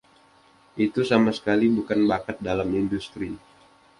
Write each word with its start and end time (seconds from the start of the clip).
Itu 0.85 1.01
sama 1.11 1.29
sekali 1.37 1.65
bukan 1.77 1.99
bakat 2.11 2.37
dalam 2.47 2.69
industri. 2.81 3.29